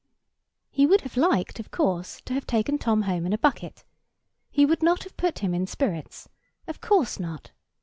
[0.71, 3.83] He would have liked, of course, to have taken Tom home in a bucket.
[4.49, 6.27] He would not have put him in spirits.
[6.67, 7.51] Of course not.